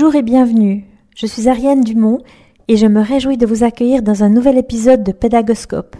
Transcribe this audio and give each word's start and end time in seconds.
Bonjour 0.00 0.14
et 0.14 0.22
bienvenue. 0.22 0.84
Je 1.16 1.26
suis 1.26 1.48
Ariane 1.48 1.80
Dumont 1.80 2.20
et 2.68 2.76
je 2.76 2.86
me 2.86 3.00
réjouis 3.00 3.36
de 3.36 3.46
vous 3.46 3.64
accueillir 3.64 4.00
dans 4.00 4.22
un 4.22 4.28
nouvel 4.28 4.56
épisode 4.56 5.02
de 5.02 5.10
Pédagoscope. 5.10 5.96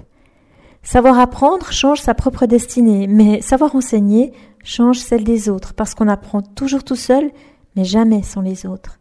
Savoir 0.85 1.19
apprendre 1.19 1.73
change 1.73 2.01
sa 2.01 2.15
propre 2.15 2.47
destinée, 2.47 3.09
mais 3.09 3.41
savoir 3.41 3.75
enseigner 3.75 4.33
change 4.63 5.01
celle 5.01 5.25
des 5.25 5.49
autres 5.49 5.75
parce 5.75 5.97
qu'on 5.97 6.07
apprend 6.07 6.43
toujours 6.43 6.85
tout 6.85 6.95
seul, 6.95 7.33
mais 7.75 7.83
jamais 7.83 8.23
sans 8.23 8.41
les 8.41 8.67
autres. 8.67 9.01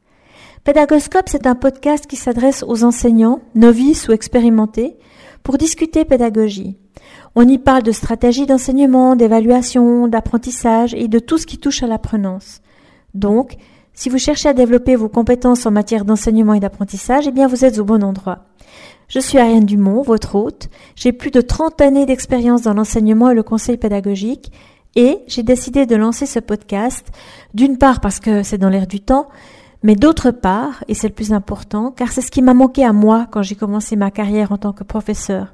Pédagoscope, 0.64 1.30
c'est 1.30 1.46
un 1.46 1.54
podcast 1.54 2.08
qui 2.08 2.16
s'adresse 2.16 2.66
aux 2.68 2.84
enseignants, 2.84 3.42
novices 3.54 4.08
ou 4.08 4.14
expérimentés, 4.14 4.98
pour 5.44 5.60
discuter 5.60 6.06
pédagogie. 6.06 6.76
On 7.36 7.48
y 7.48 7.60
parle 7.60 7.84
de 7.84 7.92
stratégie 7.92 8.48
d'enseignement, 8.48 9.16
d'évaluation, 9.16 10.08
d'apprentissage 10.08 10.96
et 10.96 11.08
de 11.08 11.20
tout 11.20 11.38
ce 11.38 11.46
qui 11.46 11.60
touche 11.60 11.84
à 11.84 11.88
l'apprenance. 11.88 12.62
Donc, 13.14 13.58
si 13.98 14.10
vous 14.10 14.20
cherchez 14.20 14.48
à 14.48 14.54
développer 14.54 14.96
vos 14.96 15.10
compétences 15.10 15.66
en 15.66 15.72
matière 15.72 16.06
d'enseignement 16.06 16.54
et 16.54 16.60
d'apprentissage, 16.60 17.26
eh 17.28 17.32
bien 17.32 17.48
vous 17.48 17.66
êtes 17.66 17.80
au 17.80 17.84
bon 17.84 18.04
endroit. 18.04 18.46
Je 19.08 19.20
suis 19.20 19.40
Ariane 19.40 19.66
Dumont, 19.66 20.04
votre 20.04 20.36
hôte. 20.36 20.70
J'ai 20.96 21.12
plus 21.12 21.32
de 21.32 21.42
30 21.42 21.82
années 21.82 22.06
d'expérience 22.06 22.62
dans 22.62 22.76
l'enseignement 22.76 23.32
et 23.32 23.34
le 23.34 23.42
conseil 23.42 23.76
pédagogique 23.76 24.52
et 24.96 25.18
j'ai 25.26 25.42
décidé 25.42 25.88
de 25.88 25.96
lancer 25.96 26.28
ce 26.28 26.40
podcast, 26.40 27.08
d'une 27.56 27.80
part 27.80 28.00
parce 28.00 28.20
que 28.20 28.44
c'est 28.44 28.60
dans 28.60 28.70
l'air 28.70 28.86
du 28.86 29.00
temps, 29.00 29.30
mais 29.82 29.96
d'autre 29.96 30.30
part, 30.30 30.84
et 30.88 30.94
c'est 30.94 31.08
le 31.08 31.14
plus 31.16 31.34
important, 31.34 31.92
car 31.92 32.12
c'est 32.12 32.22
ce 32.22 32.32
qui 32.32 32.44
m'a 32.44 32.54
manqué 32.54 32.86
à 32.86 32.94
moi 32.94 33.28
quand 33.32 33.42
j'ai 33.42 33.56
commencé 33.56 33.96
ma 33.96 34.12
carrière 34.12 34.52
en 34.52 34.58
tant 34.58 34.74
que 34.74 34.84
professeur. 34.84 35.54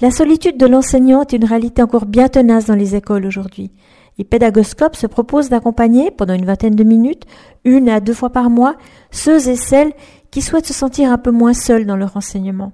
La 0.00 0.10
solitude 0.10 0.58
de 0.58 0.66
l'enseignant 0.66 1.22
est 1.22 1.32
une 1.32 1.44
réalité 1.44 1.80
encore 1.80 2.06
bien 2.06 2.28
tenace 2.28 2.66
dans 2.66 2.74
les 2.74 2.96
écoles 2.96 3.26
aujourd'hui. 3.26 3.70
Et 4.18 4.24
Pédagoscope 4.24 4.96
se 4.96 5.06
propose 5.06 5.48
d'accompagner, 5.48 6.10
pendant 6.10 6.34
une 6.34 6.44
vingtaine 6.44 6.74
de 6.74 6.84
minutes, 6.84 7.24
une 7.64 7.88
à 7.88 8.00
deux 8.00 8.14
fois 8.14 8.30
par 8.30 8.50
mois, 8.50 8.76
ceux 9.10 9.48
et 9.48 9.56
celles 9.56 9.92
qui 10.30 10.42
souhaitent 10.42 10.66
se 10.66 10.74
sentir 10.74 11.10
un 11.10 11.18
peu 11.18 11.30
moins 11.30 11.54
seuls 11.54 11.86
dans 11.86 11.96
leur 11.96 12.16
enseignement. 12.16 12.72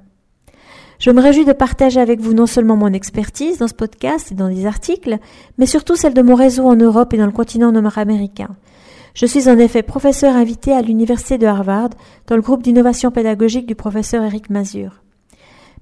Je 0.99 1.13
me 1.13 1.21
réjouis 1.21 1.45
de 1.45 1.53
partager 1.53 2.01
avec 2.01 2.21
vous 2.21 2.35
non 2.35 2.47
seulement 2.47 2.77
mon 2.77 2.93
expertise 2.93 3.59
dans 3.59 3.69
ce 3.69 3.75
podcast 3.75 4.33
et 4.33 4.35
dans 4.35 4.49
des 4.49 4.67
articles, 4.67 5.19
mais 5.57 5.67
surtout 5.67 5.95
celle 5.95 6.15
de 6.15 6.23
mon 6.23 6.35
réseau 6.35 6.67
en 6.67 6.75
Europe 6.75 7.15
et 7.15 7.19
dans 7.19 7.27
le 7.27 7.33
continent 7.33 7.71
nord-américain. 7.71 8.57
Je 9.15 9.27
suis 9.27 9.49
en 9.49 9.59
effet 9.59 9.83
professeur 9.83 10.35
invité 10.35 10.73
à 10.73 10.83
l'Université 10.83 11.39
de 11.39 11.47
Harvard 11.47 11.91
dans 12.27 12.37
le 12.37 12.43
groupe 12.43 12.63
d'innovation 12.63 13.11
pédagogique 13.11 13.67
du 13.67 13.77
professeur 13.77 14.25
Eric 14.25 14.51
Mazur. 14.51 15.03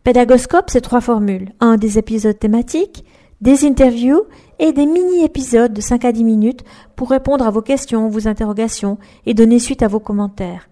Pédagoscope, 0.05 0.71
c'est 0.71 0.83
trois 0.83 1.01
formules. 1.01 1.53
Un, 1.61 1.77
des 1.77 1.99
épisodes 1.99 2.39
thématiques, 2.39 3.05
des 3.41 3.65
interviews 3.65 4.23
et 4.59 4.73
des 4.73 4.87
mini-épisodes 4.87 5.73
de 5.73 5.81
5 5.81 6.05
à 6.05 6.13
10 6.13 6.25
minutes 6.25 6.65
pour 6.95 7.11
répondre 7.11 7.47
à 7.47 7.51
vos 7.51 7.63
questions, 7.63 8.09
vos 8.09 8.29
interrogations 8.29 8.99
et 9.27 9.35
donner 9.35 9.59
suite 9.59 9.83
à 9.83 9.89
vos 9.89 10.01
commentaires. 10.01 10.69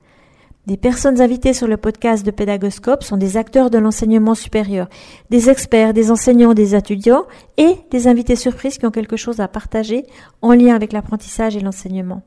Des 0.67 0.79
personnes 0.79 1.21
invitées 1.21 1.53
sur 1.53 1.67
le 1.67 1.77
podcast 1.77 2.25
de 2.25 2.31
Pédagoscope 2.31 3.03
sont 3.03 3.19
des 3.19 3.37
acteurs 3.37 3.69
de 3.69 3.77
l'enseignement 3.77 4.35
supérieur, 4.35 4.89
des 5.29 5.51
experts, 5.51 5.93
des 5.93 6.11
enseignants, 6.11 6.55
des 6.55 6.75
étudiants 6.75 7.27
et 7.59 7.77
des 7.91 8.09
invités 8.09 8.37
surprises 8.37 8.79
qui 8.79 8.87
ont 8.87 8.91
quelque 8.91 9.19
chose 9.19 9.41
à 9.41 9.49
partager 9.49 10.07
en 10.41 10.55
lien 10.55 10.75
avec 10.75 10.95
l'apprentissage 10.95 11.55
et 11.55 11.61
l'enseignement. 11.61 12.23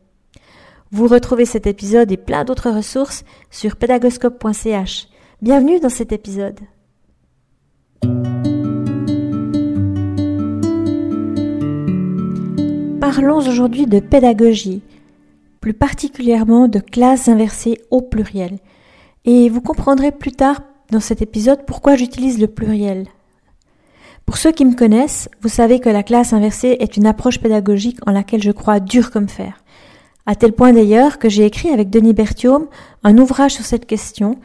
Vous 0.91 1.07
retrouvez 1.07 1.45
cet 1.45 1.65
épisode 1.65 2.11
et 2.11 2.17
plein 2.17 2.45
d'autres 2.45 2.69
ressources 2.69 3.25
sur 3.49 3.75
pédagoscope.ch. 3.75 5.07
Bienvenue 5.41 5.79
dans 5.79 5.89
cet 5.89 6.11
épisode. 6.11 6.59
Parlons 13.09 13.37
aujourd'hui 13.37 13.85
de 13.85 14.01
pédagogie 14.01 14.81
plus 15.61 15.73
particulièrement 15.73 16.67
de 16.67 16.79
classes 16.79 17.29
inversées 17.29 17.79
au 17.89 18.01
pluriel. 18.01 18.57
Et 19.23 19.47
vous 19.47 19.61
comprendrez 19.61 20.11
plus 20.11 20.33
tard 20.33 20.59
dans 20.91 20.99
cet 20.99 21.21
épisode 21.21 21.65
pourquoi 21.65 21.95
j'utilise 21.95 22.37
le 22.37 22.47
pluriel. 22.47 23.07
Pour 24.25 24.35
ceux 24.35 24.51
qui 24.51 24.65
me 24.65 24.75
connaissent, 24.75 25.29
vous 25.41 25.47
savez 25.47 25.79
que 25.79 25.87
la 25.87 26.03
classe 26.03 26.33
inversée 26.33 26.75
est 26.81 26.97
une 26.97 27.05
approche 27.05 27.39
pédagogique 27.39 28.05
en 28.05 28.11
laquelle 28.11 28.43
je 28.43 28.51
crois 28.51 28.81
dur 28.81 29.09
comme 29.09 29.29
fer. 29.29 29.63
À 30.25 30.35
tel 30.35 30.51
point 30.51 30.73
d'ailleurs 30.73 31.17
que 31.17 31.29
j'ai 31.29 31.45
écrit 31.45 31.69
avec 31.69 31.89
Denis 31.89 32.13
Berthiaume 32.13 32.67
un 33.05 33.17
ouvrage 33.17 33.53
sur 33.53 33.63
cette 33.63 33.85
question, 33.85 34.37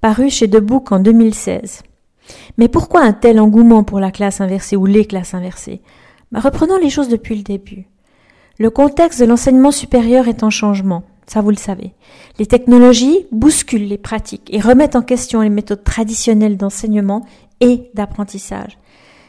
paru 0.00 0.28
chez 0.28 0.48
Debook 0.48 0.90
en 0.90 0.98
2016. 0.98 1.84
Mais 2.56 2.66
pourquoi 2.66 3.02
un 3.02 3.12
tel 3.12 3.38
engouement 3.38 3.84
pour 3.84 4.00
la 4.00 4.10
classe 4.10 4.40
inversée 4.40 4.74
ou 4.74 4.86
les 4.86 5.04
classes 5.04 5.34
inversées? 5.34 5.82
Bah, 6.32 6.40
Reprenons 6.40 6.78
les 6.78 6.90
choses 6.90 7.08
depuis 7.08 7.36
le 7.36 7.44
début. 7.44 7.86
Le 8.60 8.70
contexte 8.70 9.20
de 9.20 9.24
l'enseignement 9.24 9.70
supérieur 9.70 10.26
est 10.26 10.42
en 10.42 10.50
changement, 10.50 11.04
ça 11.28 11.40
vous 11.40 11.50
le 11.50 11.56
savez. 11.56 11.92
Les 12.40 12.46
technologies 12.46 13.26
bousculent 13.30 13.86
les 13.86 13.98
pratiques 13.98 14.48
et 14.52 14.60
remettent 14.60 14.96
en 14.96 15.02
question 15.02 15.42
les 15.42 15.48
méthodes 15.48 15.84
traditionnelles 15.84 16.56
d'enseignement 16.56 17.24
et 17.60 17.88
d'apprentissage. 17.94 18.76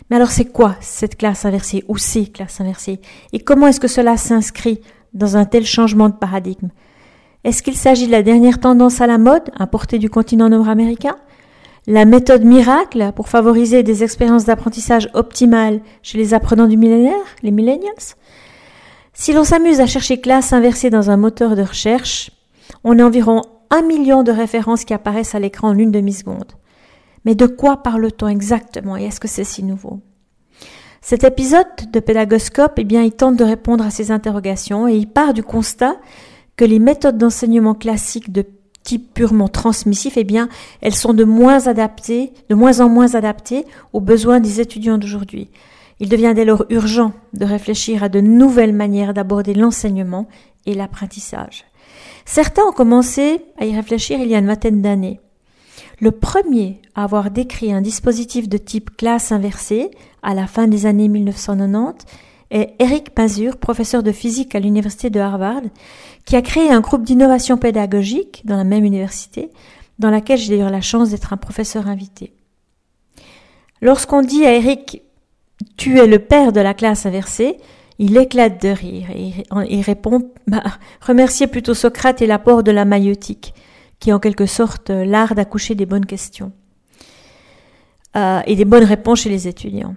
Mais 0.10 0.16
alors 0.16 0.32
c'est 0.32 0.52
quoi 0.52 0.78
cette 0.82 1.16
classe 1.16 1.46
inversée 1.46 1.86
ou 1.88 1.98
ces 2.00 2.26
classes 2.26 2.60
inversées? 2.60 3.02
Et 3.32 3.40
comment 3.40 3.68
est-ce 3.68 3.80
que 3.80 3.88
cela 3.88 4.18
s'inscrit 4.18 4.82
dans 5.14 5.38
un 5.38 5.46
tel 5.46 5.64
changement 5.64 6.10
de 6.10 6.16
paradigme? 6.16 6.70
Est-ce 7.44 7.62
qu'il 7.62 7.76
s'agit 7.76 8.08
de 8.08 8.12
la 8.12 8.24
dernière 8.24 8.60
tendance 8.60 9.00
à 9.00 9.06
la 9.06 9.20
mode 9.20 9.52
importée 9.60 10.00
du 10.00 10.10
continent 10.10 10.50
nord-américain? 10.50 11.18
La 11.86 12.06
méthode 12.06 12.46
miracle 12.46 13.12
pour 13.16 13.30
favoriser 13.30 13.84
des 13.84 14.04
expériences 14.04 14.46
d'apprentissage 14.46 15.08
optimales 15.14 15.82
chez 16.02 16.18
les 16.18 16.34
apprenants 16.34 16.68
du 16.68 16.78
millénaire, 16.78 17.14
les 17.44 17.52
millennials? 17.52 18.16
Si 19.20 19.34
l'on 19.34 19.44
s'amuse 19.44 19.82
à 19.82 19.86
chercher 19.86 20.22
classe 20.22 20.54
inversée 20.54 20.90
dans 20.90 21.10
un 21.10 21.18
moteur 21.18 21.58
de 21.58 21.62
recherche, 21.62 22.32
on 22.86 23.00
a 23.00 23.04
environ 23.04 23.42
un 23.70 23.82
million 23.82 24.24
de 24.24 24.32
références 24.32 24.86
qui 24.86 24.94
apparaissent 24.94 25.36
à 25.36 25.40
l'écran 25.40 25.68
en 25.68 25.78
une 25.78 25.92
demi-seconde. 25.92 26.54
Mais 27.26 27.36
de 27.36 27.46
quoi 27.46 27.84
parle-t-on 27.84 28.30
exactement 28.30 28.96
et 28.96 29.04
est-ce 29.04 29.20
que 29.20 29.28
c'est 29.28 29.44
si 29.44 29.62
nouveau? 29.62 30.00
Cet 31.02 31.26
épisode 31.26 31.68
de 31.92 32.00
Pédagoscope, 32.00 32.76
eh 32.78 32.86
bien, 32.86 33.04
il 33.04 33.12
tente 33.12 33.36
de 33.36 33.44
répondre 33.44 33.86
à 33.86 33.90
ces 33.90 34.10
interrogations 34.12 34.88
et 34.88 34.96
il 34.96 35.10
part 35.10 35.34
du 35.34 35.44
constat 35.44 35.98
que 36.56 36.64
les 36.64 36.80
méthodes 36.80 37.18
d'enseignement 37.18 37.74
classiques 37.74 38.32
de 38.32 38.46
type 38.84 39.14
purement 39.14 39.50
transmissif, 39.50 40.16
eh 40.16 40.24
bien, 40.24 40.48
elles 40.80 40.96
sont 40.96 41.14
de 41.14 41.26
moins 41.26 41.68
adaptées, 41.68 42.32
de 42.48 42.56
moins 42.56 42.80
en 42.80 42.88
moins 42.88 43.16
adaptées 43.16 43.66
aux 43.92 44.00
besoins 44.00 44.40
des 44.40 44.62
étudiants 44.62 44.98
d'aujourd'hui. 44.98 45.50
Il 46.00 46.10
devient 46.10 46.34
dès 46.36 46.46
lors 46.46 46.66
urgent 46.70 47.12
de 47.34 47.46
réfléchir 47.46 48.04
à 48.04 48.10
de 48.10 48.22
nouvelles 48.22 48.74
manières 48.74 49.14
d'aborder 49.14 49.54
l'enseignement 49.54 50.28
et 50.66 50.74
l'apprentissage. 50.74 51.66
Certains 52.26 52.64
ont 52.64 52.72
commencé 52.72 53.42
à 53.58 53.66
y 53.66 53.76
réfléchir 53.76 54.20
il 54.20 54.30
y 54.30 54.36
a 54.36 54.40
une 54.40 54.48
vingtaine 54.48 54.82
d'années. 54.82 55.20
Le 56.00 56.12
premier 56.12 56.82
à 56.96 57.04
avoir 57.04 57.32
décrit 57.32 57.74
un 57.74 57.82
dispositif 57.82 58.48
de 58.48 58.58
type 58.58 58.96
classe 58.96 59.32
inversée 59.32 59.92
à 60.24 60.34
la 60.34 60.48
fin 60.48 60.68
des 60.68 60.86
années 60.86 61.10
1990 61.10 62.06
est 62.52 62.74
Eric 62.80 63.12
Mazur, 63.18 63.58
professeur 63.58 64.02
de 64.02 64.12
physique 64.12 64.56
à 64.56 64.60
l'université 64.60 65.10
de 65.10 65.20
Harvard, 65.20 65.62
qui 66.26 66.36
a 66.36 66.42
créé 66.42 66.72
un 66.72 66.80
groupe 66.80 67.04
d'innovation 67.04 67.58
pédagogique 67.58 68.42
dans 68.46 68.58
la 68.58 68.64
même 68.64 68.86
université, 68.86 69.52
dans 70.00 70.10
laquelle 70.10 70.38
j'ai 70.38 70.50
d'ailleurs 70.50 70.72
la 70.72 70.82
chance 70.82 71.12
d'être 71.12 71.34
un 71.34 71.38
professeur 71.38 71.88
invité. 71.88 72.34
Lorsqu'on 73.82 74.22
dit 74.22 74.46
à 74.46 74.56
Eric 74.56 75.04
tu 75.80 75.98
es 75.98 76.08
le 76.08 76.20
père 76.20 76.52
de 76.52 76.60
la 76.60 76.74
classe 76.74 77.06
inversée, 77.06 77.56
il 78.00 78.18
éclate 78.18 78.62
de 78.62 78.68
rire 78.68 79.08
et 79.16 79.32
il 79.70 79.82
répond 79.82 80.30
bah, 80.46 80.62
Remerciez 81.02 81.48
plutôt 81.48 81.74
Socrate 81.74 82.22
et 82.22 82.28
l'apport 82.28 82.64
de 82.64 82.72
la 82.72 82.84
maïotique, 82.84 83.54
qui 84.00 84.10
est 84.10 84.14
en 84.14 84.20
quelque 84.20 84.46
sorte 84.46 84.90
l'art 84.90 85.36
d'accoucher 85.36 85.76
des 85.76 85.86
bonnes 85.86 86.06
questions 86.06 86.52
euh, 88.18 88.42
et 88.46 88.58
des 88.58 88.66
bonnes 88.66 88.84
réponses 88.84 89.22
chez 89.22 89.30
les 89.30 89.48
étudiants. 89.48 89.96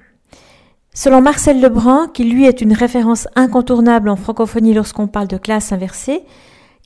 Selon 0.94 1.20
Marcel 1.20 1.60
Lebrun, 1.60 2.08
qui 2.14 2.24
lui 2.24 2.44
est 2.44 2.60
une 2.60 2.74
référence 2.74 3.26
incontournable 3.34 4.08
en 4.08 4.16
francophonie 4.16 4.74
lorsqu'on 4.74 5.08
parle 5.08 5.26
de 5.26 5.36
classe 5.36 5.72
inversée, 5.72 6.22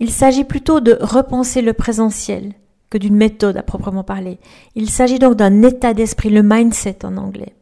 il 0.00 0.10
s'agit 0.10 0.44
plutôt 0.44 0.80
de 0.80 0.96
repenser 1.02 1.60
le 1.60 1.74
présentiel 1.74 2.54
que 2.88 2.96
d'une 2.96 3.16
méthode 3.16 3.58
à 3.58 3.62
proprement 3.62 4.04
parler. 4.04 4.38
Il 4.74 4.88
s'agit 4.88 5.18
donc 5.18 5.34
d'un 5.36 5.62
état 5.62 5.92
d'esprit, 5.92 6.30
le 6.30 6.42
mindset 6.42 7.04
en 7.04 7.18
anglais. 7.18 7.52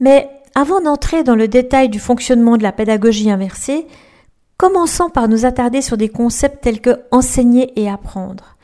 Mais 0.00 0.28
avant 0.54 0.80
d'entrer 0.80 1.24
dans 1.24 1.34
le 1.34 1.48
détail 1.48 1.88
du 1.88 1.98
fonctionnement 1.98 2.56
de 2.56 2.62
la 2.62 2.72
pédagogie 2.72 3.30
inversée, 3.30 3.86
commençons 4.56 5.10
par 5.10 5.28
nous 5.28 5.44
attarder 5.44 5.82
sur 5.82 5.96
des 5.96 6.08
concepts 6.08 6.62
tels 6.62 6.80
que 6.80 7.00
enseigner 7.10 7.72
et 7.80 7.88
apprendre. 7.88 8.56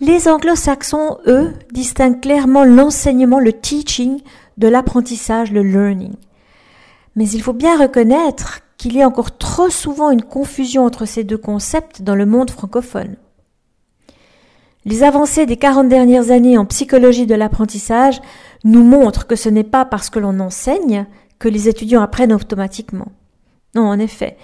Les 0.00 0.28
anglo-saxons, 0.28 1.18
eux, 1.26 1.54
distinguent 1.72 2.20
clairement 2.20 2.64
l'enseignement, 2.64 3.40
le 3.40 3.52
teaching, 3.52 4.20
de 4.56 4.68
l'apprentissage, 4.68 5.50
le 5.50 5.62
learning. 5.62 6.14
Mais 7.16 7.28
il 7.28 7.42
faut 7.42 7.52
bien 7.52 7.76
reconnaître 7.76 8.60
qu'il 8.76 8.96
y 8.96 9.02
a 9.02 9.08
encore 9.08 9.36
trop 9.36 9.70
souvent 9.70 10.10
une 10.10 10.22
confusion 10.22 10.84
entre 10.84 11.04
ces 11.04 11.24
deux 11.24 11.36
concepts 11.36 12.02
dans 12.02 12.14
le 12.14 12.26
monde 12.26 12.50
francophone. 12.50 13.16
Les 14.84 15.02
avancées 15.02 15.46
des 15.46 15.56
40 15.56 15.88
dernières 15.88 16.30
années 16.30 16.56
en 16.56 16.64
psychologie 16.64 17.26
de 17.26 17.34
l'apprentissage 17.34 18.20
nous 18.64 18.82
montrent 18.82 19.26
que 19.26 19.36
ce 19.36 19.48
n'est 19.48 19.64
pas 19.64 19.84
parce 19.84 20.10
que 20.10 20.18
l'on 20.18 20.40
enseigne 20.40 21.06
que 21.38 21.48
les 21.48 21.68
étudiants 21.68 22.02
apprennent 22.02 22.32
automatiquement. 22.32 23.12
Non, 23.74 23.86
en 23.86 23.98
effet, 23.98 24.36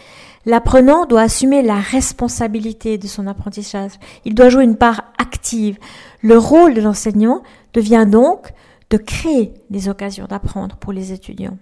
L'apprenant 0.47 1.07
doit 1.07 1.23
assumer 1.23 1.63
la 1.63 1.81
responsabilité 1.81 2.99
de 2.99 3.07
son 3.07 3.27
apprentissage. 3.27 3.93
Il 4.25 4.35
doit 4.35 4.51
jouer 4.51 4.65
une 4.65 4.77
part 4.77 5.05
active. 5.19 5.79
Le 6.21 6.37
rôle 6.37 6.75
de 6.75 6.83
l'enseignant 6.83 7.43
devient 7.73 8.07
donc 8.09 8.53
de 8.91 8.99
créer 8.99 9.55
des 9.71 9.89
occasions 9.89 10.27
d'apprendre 10.27 10.77
pour 10.77 10.93
les 10.93 11.13
étudiants. 11.13 11.57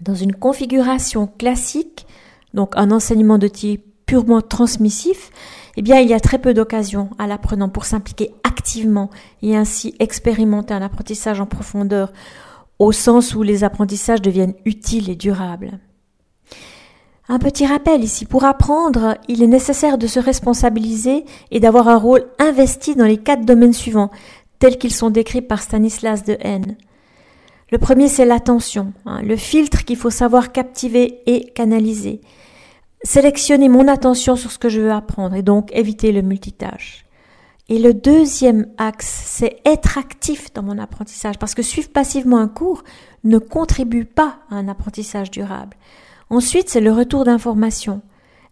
Dans 0.00 0.14
une 0.14 0.34
configuration 0.34 1.26
classique, 1.26 2.06
donc 2.52 2.72
un 2.76 2.90
enseignement 2.90 3.38
de 3.38 3.48
type 3.48 3.84
purement 4.04 4.42
transmissif, 4.42 5.30
eh 5.76 5.82
bien, 5.82 6.00
il 6.00 6.08
y 6.08 6.14
a 6.14 6.20
très 6.20 6.38
peu 6.38 6.54
d'occasions 6.54 7.10
à 7.18 7.26
l'apprenant 7.26 7.68
pour 7.68 7.84
s'impliquer 7.84 8.34
activement 8.44 9.10
et 9.40 9.56
ainsi 9.56 9.94
expérimenter 9.98 10.74
un 10.74 10.82
apprentissage 10.82 11.40
en 11.40 11.46
profondeur, 11.46 12.12
au 12.78 12.92
sens 12.92 13.34
où 13.34 13.42
les 13.42 13.64
apprentissages 13.64 14.22
deviennent 14.22 14.54
utiles 14.64 15.08
et 15.08 15.16
durables. 15.16 15.78
Un 17.28 17.38
petit 17.38 17.64
rappel 17.64 18.04
ici, 18.04 18.26
pour 18.26 18.44
apprendre, 18.44 19.16
il 19.28 19.42
est 19.42 19.46
nécessaire 19.46 19.96
de 19.96 20.06
se 20.06 20.20
responsabiliser 20.20 21.24
et 21.50 21.60
d'avoir 21.60 21.88
un 21.88 21.96
rôle 21.96 22.26
investi 22.38 22.94
dans 22.94 23.06
les 23.06 23.16
quatre 23.16 23.46
domaines 23.46 23.72
suivants, 23.72 24.10
tels 24.58 24.76
qu'ils 24.76 24.92
sont 24.92 25.10
décrits 25.10 25.40
par 25.40 25.62
Stanislas 25.62 26.24
de 26.24 26.36
Haine. 26.40 26.76
Le 27.70 27.78
premier, 27.78 28.08
c'est 28.08 28.26
l'attention, 28.26 28.92
hein, 29.06 29.22
le 29.22 29.36
filtre 29.36 29.84
qu'il 29.84 29.96
faut 29.96 30.10
savoir 30.10 30.52
captiver 30.52 31.20
et 31.26 31.46
canaliser 31.52 32.20
sélectionner 33.04 33.68
mon 33.68 33.88
attention 33.88 34.36
sur 34.36 34.50
ce 34.50 34.58
que 34.58 34.68
je 34.68 34.80
veux 34.80 34.92
apprendre 34.92 35.34
et 35.34 35.42
donc 35.42 35.70
éviter 35.74 36.12
le 36.12 36.22
multitâche. 36.22 37.04
Et 37.68 37.78
le 37.78 37.94
deuxième 37.94 38.66
axe, 38.76 39.22
c'est 39.26 39.60
être 39.64 39.96
actif 39.96 40.52
dans 40.52 40.62
mon 40.62 40.78
apprentissage 40.78 41.38
parce 41.38 41.54
que 41.54 41.62
suivre 41.62 41.88
passivement 41.88 42.38
un 42.38 42.48
cours 42.48 42.82
ne 43.24 43.38
contribue 43.38 44.04
pas 44.04 44.38
à 44.50 44.56
un 44.56 44.68
apprentissage 44.68 45.30
durable. 45.30 45.76
Ensuite, 46.28 46.68
c'est 46.68 46.80
le 46.80 46.92
retour 46.92 47.24
d'information. 47.24 48.02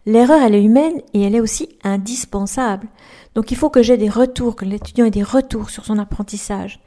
L'erreur, 0.05 0.41
elle 0.41 0.55
est 0.55 0.63
humaine 0.63 1.01
et 1.13 1.21
elle 1.21 1.35
est 1.35 1.41
aussi 1.41 1.69
indispensable. 1.83 2.87
Donc 3.35 3.51
il 3.51 3.57
faut 3.57 3.69
que 3.69 3.83
j'ai 3.83 3.97
des 3.97 4.09
retours, 4.09 4.55
que 4.55 4.65
l'étudiant 4.65 5.05
ait 5.05 5.11
des 5.11 5.23
retours 5.23 5.69
sur 5.69 5.85
son 5.85 5.99
apprentissage 5.99 6.79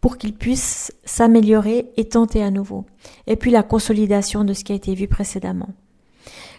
pour 0.00 0.16
qu'il 0.18 0.34
puisse 0.34 0.92
s'améliorer 1.04 1.90
et 1.96 2.08
tenter 2.08 2.42
à 2.42 2.50
nouveau. 2.50 2.86
Et 3.26 3.36
puis 3.36 3.50
la 3.50 3.62
consolidation 3.62 4.44
de 4.44 4.52
ce 4.52 4.64
qui 4.64 4.72
a 4.72 4.76
été 4.76 4.94
vu 4.94 5.08
précédemment. 5.08 5.68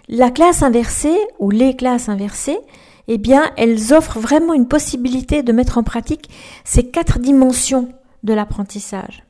La 0.07 0.31
classe 0.31 0.63
inversée 0.63 1.17
ou 1.39 1.49
les 1.49 1.75
classes 1.75 2.09
inversées, 2.09 2.59
eh 3.07 3.17
bien, 3.17 3.51
elles 3.57 3.93
offrent 3.93 4.19
vraiment 4.19 4.53
une 4.53 4.67
possibilité 4.67 5.43
de 5.43 5.51
mettre 5.51 5.77
en 5.77 5.83
pratique 5.83 6.29
ces 6.63 6.89
quatre 6.89 7.19
dimensions 7.19 7.89
de 8.23 8.33
l'apprentissage. 8.33 9.23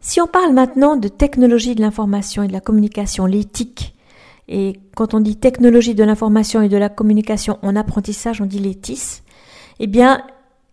Si 0.00 0.20
on 0.20 0.26
parle 0.26 0.52
maintenant 0.52 0.96
de 0.96 1.08
technologie 1.08 1.74
de 1.74 1.80
l'information 1.80 2.42
et 2.44 2.48
de 2.48 2.52
la 2.52 2.60
communication, 2.60 3.26
l'éthique, 3.26 3.96
et 4.48 4.78
quand 4.94 5.14
on 5.14 5.20
dit 5.20 5.36
technologie 5.36 5.96
de 5.96 6.04
l'information 6.04 6.62
et 6.62 6.68
de 6.68 6.76
la 6.76 6.88
communication 6.88 7.58
en 7.62 7.74
apprentissage, 7.74 8.40
on 8.40 8.46
dit 8.46 8.60
l'étis, 8.60 9.22
eh 9.80 9.88
bien, 9.88 10.22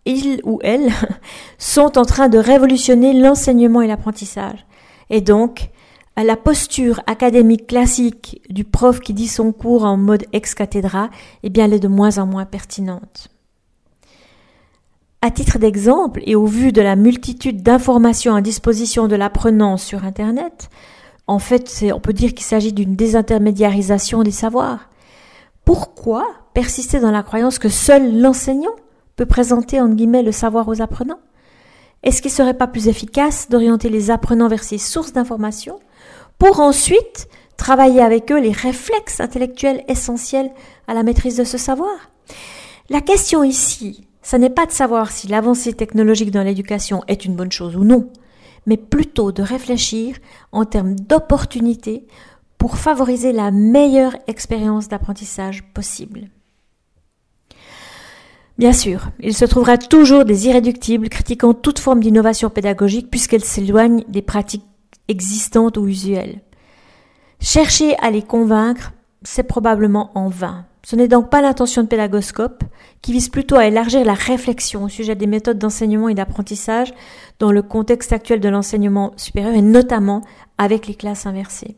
ils 0.05 0.39
ou 0.43 0.59
elles 0.61 0.91
sont 1.57 1.97
en 1.97 2.05
train 2.05 2.29
de 2.29 2.37
révolutionner 2.37 3.13
l'enseignement 3.13 3.81
et 3.81 3.87
l'apprentissage. 3.87 4.65
Et 5.09 5.21
donc, 5.21 5.69
la 6.21 6.37
posture 6.37 7.01
académique 7.07 7.65
classique 7.65 8.41
du 8.49 8.63
prof 8.63 8.99
qui 8.99 9.13
dit 9.13 9.27
son 9.27 9.51
cours 9.51 9.83
en 9.83 9.97
mode 9.97 10.25
ex 10.31 10.53
cathedra, 10.53 11.09
eh 11.41 11.49
bien, 11.49 11.65
elle 11.65 11.73
est 11.73 11.79
de 11.79 11.87
moins 11.87 12.19
en 12.19 12.27
moins 12.27 12.45
pertinente. 12.45 13.29
À 15.23 15.31
titre 15.31 15.57
d'exemple, 15.57 16.21
et 16.25 16.35
au 16.35 16.45
vu 16.45 16.71
de 16.71 16.81
la 16.81 16.95
multitude 16.95 17.63
d'informations 17.63 18.35
à 18.35 18.41
disposition 18.41 19.07
de 19.07 19.15
l'apprenant 19.15 19.77
sur 19.77 20.03
Internet, 20.03 20.69
en 21.25 21.39
fait, 21.39 21.85
on 21.95 21.99
peut 21.99 22.13
dire 22.13 22.33
qu'il 22.33 22.45
s'agit 22.45 22.73
d'une 22.73 22.95
désintermédiarisation 22.95 24.21
des 24.21 24.31
savoirs. 24.31 24.89
Pourquoi 25.65 26.27
persister 26.53 26.99
dans 26.99 27.11
la 27.11 27.23
croyance 27.23 27.57
que 27.57 27.69
seul 27.69 28.19
l'enseignant 28.19 28.75
peut 29.15 29.25
présenter, 29.25 29.79
entre 29.79 29.95
guillemets, 29.95 30.23
le 30.23 30.33
savoir 30.33 30.67
aux 30.67 30.81
apprenants? 30.81 31.21
Est-ce 32.03 32.21
qu'il 32.21 32.31
serait 32.31 32.53
pas 32.53 32.67
plus 32.67 32.89
efficace 32.89 33.47
d'orienter 33.49 33.89
les 33.89 34.11
apprenants 34.11 34.49
vers 34.49 34.63
ces 34.63 34.77
sources 34.77 35.13
d'informations 35.13 35.79
pour 36.37 36.59
ensuite 36.59 37.27
travailler 37.57 38.01
avec 38.01 38.31
eux 38.31 38.39
les 38.39 38.51
réflexes 38.51 39.19
intellectuels 39.19 39.83
essentiels 39.87 40.51
à 40.87 40.93
la 40.93 41.03
maîtrise 41.03 41.37
de 41.37 41.43
ce 41.43 41.57
savoir. 41.57 42.11
La 42.89 43.01
question 43.01 43.43
ici, 43.43 44.07
ce 44.21 44.35
n'est 44.35 44.49
pas 44.49 44.65
de 44.65 44.71
savoir 44.71 45.11
si 45.11 45.27
l'avancée 45.27 45.73
technologique 45.73 46.31
dans 46.31 46.43
l'éducation 46.43 47.03
est 47.07 47.25
une 47.25 47.35
bonne 47.35 47.51
chose 47.51 47.75
ou 47.75 47.83
non, 47.83 48.09
mais 48.65 48.77
plutôt 48.77 49.31
de 49.31 49.41
réfléchir 49.41 50.17
en 50.51 50.65
termes 50.65 50.95
d'opportunités 50.95 52.05
pour 52.57 52.77
favoriser 52.77 53.33
la 53.33 53.51
meilleure 53.51 54.15
expérience 54.27 54.87
d'apprentissage 54.87 55.63
possible. 55.73 56.29
Bien 58.57 58.71
sûr, 58.71 59.09
il 59.19 59.35
se 59.35 59.45
trouvera 59.45 59.77
toujours 59.77 60.25
des 60.25 60.47
irréductibles 60.47 61.09
critiquant 61.09 61.53
toute 61.53 61.79
forme 61.79 61.99
d'innovation 61.99 62.49
pédagogique 62.49 63.09
puisqu'elle 63.09 63.43
s'éloigne 63.43 64.03
des 64.07 64.21
pratiques 64.21 64.65
existantes 65.07 65.77
ou 65.77 65.87
usuelles. 65.87 66.41
Chercher 67.39 67.95
à 67.97 68.11
les 68.11 68.21
convaincre, 68.21 68.93
c'est 69.23 69.43
probablement 69.43 70.11
en 70.15 70.29
vain. 70.29 70.65
Ce 70.85 70.95
n'est 70.95 71.07
donc 71.07 71.29
pas 71.29 71.41
l'intention 71.41 71.83
de 71.83 71.87
Pédagoscope, 71.87 72.63
qui 73.01 73.13
vise 73.13 73.29
plutôt 73.29 73.55
à 73.55 73.67
élargir 73.67 74.03
la 74.03 74.13
réflexion 74.13 74.83
au 74.83 74.89
sujet 74.89 75.15
des 75.15 75.27
méthodes 75.27 75.57
d'enseignement 75.57 76.09
et 76.09 76.13
d'apprentissage 76.13 76.93
dans 77.39 77.51
le 77.51 77.61
contexte 77.61 78.11
actuel 78.11 78.41
de 78.41 78.49
l'enseignement 78.49 79.13
supérieur 79.15 79.53
et 79.53 79.61
notamment 79.61 80.21
avec 80.57 80.87
les 80.87 80.95
classes 80.95 81.25
inversées. 81.25 81.77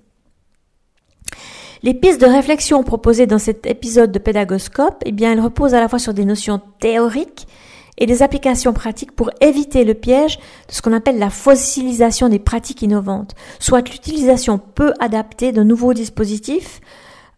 Les 1.84 1.94
pistes 1.94 2.22
de 2.22 2.26
réflexion 2.26 2.82
proposées 2.84 3.28
dans 3.28 3.38
cet 3.38 3.68
épisode 3.68 4.12
de 4.12 4.18
Pédagoscope, 4.18 5.04
eh 5.06 5.24
elles 5.24 5.40
reposent 5.40 5.76
à 5.76 5.80
la 5.80 5.88
fois 5.88 6.00
sur 6.00 6.16
des 6.16 6.26
notions 6.26 6.60
théoriques 6.80 7.48
et 7.98 8.06
des 8.06 8.24
applications 8.24 8.74
pratiques 8.74 9.14
pour 9.14 9.30
éviter 9.42 9.86
le 9.86 9.94
piège 9.94 10.38
de 10.38 10.74
ce 10.74 10.82
qu'on 10.82 10.94
appelle 10.94 11.18
la 11.18 11.30
fossilisation 11.30 12.30
des 12.30 12.40
pratiques 12.40 12.82
innovantes, 12.82 13.36
soit 13.60 13.88
l'utilisation 13.88 14.58
peu 14.60 14.94
adaptée 15.00 15.52
de 15.52 15.64
nouveaux 15.64 15.94
dispositifs, 15.94 16.82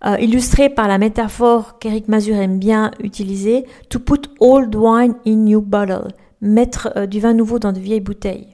euh, 0.06 0.70
par 0.76 0.88
la 0.88 0.98
métaphore 0.98 1.80
qu'Éric 1.80 2.08
Mazur 2.08 2.36
aime 2.36 2.60
bien 2.60 2.92
utiliser, 3.00 3.66
to 3.90 4.00
put 4.00 4.30
old 4.40 4.76
wine 4.76 5.16
in 5.26 5.36
new 5.36 5.62
bottle, 5.62 6.10
mettre 6.42 6.90
euh, 6.96 7.06
du 7.06 7.20
vin 7.20 7.34
nouveau 7.34 7.60
dans 7.60 7.72
de 7.72 7.80
vieilles 7.80 8.00
bouteilles. 8.00 8.54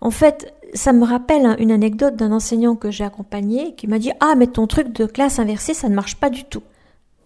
En 0.00 0.10
fait, 0.10 0.54
ça 0.74 0.92
me 0.92 1.04
rappelle 1.04 1.56
une 1.58 1.70
anecdote 1.70 2.16
d'un 2.16 2.32
enseignant 2.32 2.76
que 2.76 2.90
j'ai 2.90 3.04
accompagné 3.04 3.74
qui 3.74 3.86
m'a 3.86 3.98
dit 3.98 4.10
Ah, 4.20 4.34
mais 4.36 4.46
ton 4.46 4.66
truc 4.66 4.92
de 4.92 5.06
classe 5.06 5.38
inversée, 5.38 5.74
ça 5.74 5.88
ne 5.88 5.94
marche 5.94 6.16
pas 6.16 6.30
du 6.30 6.44
tout. 6.44 6.62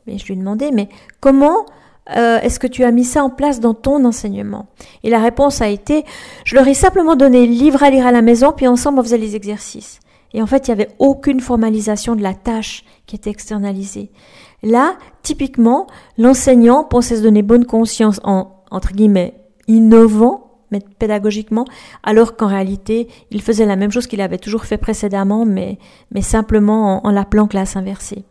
Mais 0.07 0.19
je 0.19 0.27
lui 0.27 0.35
ai 0.35 0.37
demandé 0.37 0.71
Mais 0.73 0.89
comment 1.21 1.65
euh, 2.17 2.41
est-ce 2.41 2.59
que 2.59 2.67
tu 2.67 2.85
as 2.85 2.91
mis 2.91 3.05
ça 3.05 3.23
en 3.23 3.31
place 3.31 3.61
dans 3.61 3.75
ton 3.75 4.05
enseignement? 4.05 4.67
Et 5.03 5.11
la 5.11 5.21
réponse 5.21 5.61
a 5.61 5.69
été, 5.69 6.05
je 6.45 6.55
leur 6.55 6.67
ai 6.67 6.75
simplement 6.75 7.17
donné 7.17 7.47
le 7.47 7.53
livre 7.53 7.83
à 7.83 7.91
lire 7.91 8.07
à 8.07 8.13
la 8.13 8.23
maison, 8.23 8.53
puis 8.57 8.67
ensemble 8.67 9.01
on 9.01 9.03
faisait 9.03 9.19
les 9.19 9.37
exercices. 9.37 10.01
Et 10.35 10.43
en 10.43 10.47
fait, 10.47 10.69
il 10.69 10.75
n'y 10.75 10.81
avait 10.81 10.95
aucune 10.99 11.41
formalisation 11.41 12.15
de 12.15 12.23
la 12.23 12.35
tâche 12.35 12.85
qui 13.07 13.17
était 13.17 13.31
externalisée. 13.31 14.11
Là, 14.63 14.97
typiquement, 15.23 15.87
l'enseignant 16.19 16.85
pensait 16.85 17.17
se 17.17 17.23
donner 17.23 17.43
bonne 17.43 17.65
conscience 17.65 18.21
en, 18.25 18.63
entre 18.71 18.93
guillemets, 18.93 19.35
innovant, 19.69 20.45
mais 20.71 20.81
pédagogiquement, 20.99 21.65
alors 22.03 22.37
qu'en 22.37 22.47
réalité, 22.47 23.09
il 23.31 23.41
faisait 23.41 23.65
la 23.65 23.77
même 23.77 23.91
chose 23.91 24.07
qu'il 24.07 24.21
avait 24.21 24.39
toujours 24.39 24.67
fait 24.67 24.77
précédemment, 24.77 25.47
mais, 25.47 25.79
mais 26.11 26.21
simplement 26.21 27.03
en, 27.03 27.09
en 27.09 27.11
l'appelant 27.11 27.47
classe 27.47 27.77
inversée. 27.77 28.25